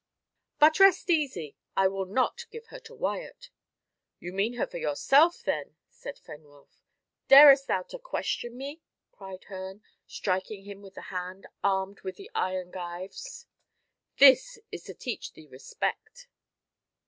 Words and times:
But 0.57 0.79
rest 0.79 1.11
easy, 1.11 1.55
I 1.77 1.87
will 1.87 2.07
not 2.07 2.47
give 2.49 2.65
her 2.73 2.79
to 2.79 2.95
Wyat." 2.95 3.51
"You 4.19 4.33
mean 4.33 4.53
her 4.53 4.65
for 4.65 4.79
yourself, 4.79 5.43
then?" 5.43 5.75
said 5.91 6.17
Fenwolf. 6.17 6.81
"Darest 7.27 7.67
thou 7.67 7.83
to 7.83 7.99
question 7.99 8.57
me?" 8.57 8.81
cried 9.11 9.43
Herne, 9.43 9.83
striking 10.07 10.63
him 10.63 10.81
with 10.81 10.95
the 10.95 11.01
hand 11.13 11.45
armed 11.63 12.01
with 12.01 12.15
the 12.15 12.31
iron 12.33 12.71
gyves. 12.71 13.45
"This 14.17 14.57
to 14.71 14.93
teach 14.95 15.33
thee 15.33 15.45
respect." 15.45 16.27